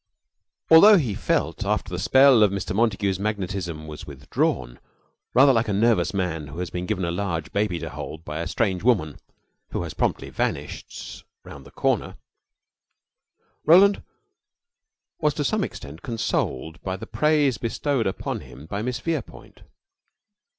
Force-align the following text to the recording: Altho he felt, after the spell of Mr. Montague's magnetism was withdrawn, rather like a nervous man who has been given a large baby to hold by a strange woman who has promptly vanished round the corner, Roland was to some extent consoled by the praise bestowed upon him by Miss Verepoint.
Altho 0.71 0.97
he 0.97 1.13
felt, 1.13 1.63
after 1.63 1.89
the 1.91 1.99
spell 1.99 2.41
of 2.41 2.49
Mr. 2.49 2.73
Montague's 2.75 3.19
magnetism 3.19 3.85
was 3.85 4.07
withdrawn, 4.07 4.79
rather 5.35 5.53
like 5.53 5.67
a 5.67 5.73
nervous 5.73 6.11
man 6.11 6.47
who 6.47 6.57
has 6.57 6.71
been 6.71 6.87
given 6.87 7.05
a 7.05 7.11
large 7.11 7.51
baby 7.51 7.77
to 7.77 7.89
hold 7.91 8.25
by 8.25 8.39
a 8.39 8.47
strange 8.47 8.81
woman 8.81 9.19
who 9.69 9.83
has 9.83 9.93
promptly 9.93 10.31
vanished 10.31 11.23
round 11.43 11.67
the 11.67 11.69
corner, 11.69 12.17
Roland 13.63 14.01
was 15.19 15.35
to 15.35 15.43
some 15.43 15.63
extent 15.63 16.01
consoled 16.01 16.81
by 16.81 16.97
the 16.97 17.05
praise 17.05 17.59
bestowed 17.59 18.07
upon 18.07 18.39
him 18.39 18.65
by 18.65 18.81
Miss 18.81 18.99
Verepoint. 19.01 19.61